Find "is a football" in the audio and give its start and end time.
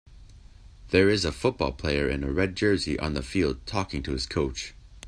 1.09-1.73